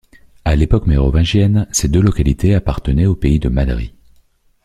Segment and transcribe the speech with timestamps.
[0.45, 3.93] À l'époque mérovingienne, ces deux localités appartenaient au pays de Madrie.